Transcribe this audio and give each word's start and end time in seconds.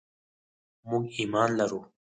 موږ 0.89 1.03
ایمان 1.19 1.49
لرو. 1.59 1.79